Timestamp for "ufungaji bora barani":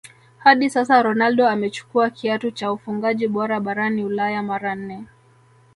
2.71-4.03